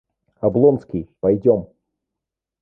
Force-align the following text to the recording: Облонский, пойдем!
Облонский, 0.41 1.07
пойдем! 1.19 1.67